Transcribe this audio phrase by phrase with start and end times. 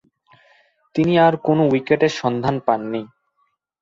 [0.95, 3.01] তিনি আর কোন উইকেটের সন্ধান পাননি।